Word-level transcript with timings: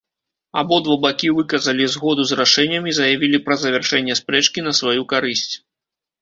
Абодва 0.59 0.95
бакі 1.03 1.27
выказалі 1.39 1.85
згоду 1.95 2.25
з 2.29 2.37
рашэннем 2.39 2.83
і 2.93 2.95
заявілі 3.01 3.41
пра 3.51 3.59
завяршэнне 3.65 4.17
спрэчкі 4.23 4.65
на 4.71 4.75
сваю 4.81 5.01
карысць. 5.15 5.47